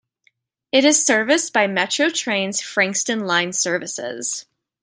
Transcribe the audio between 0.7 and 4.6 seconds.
It is serviced by Metro Trains' Frankston line services.